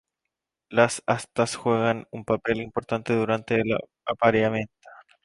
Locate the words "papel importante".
2.25-3.13